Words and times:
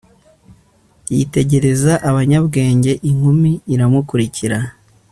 Yitegereza 1.15 1.93
abanyabwenge 2.09 2.91
inkumi 3.09 3.51
iramukurikira 3.73 4.57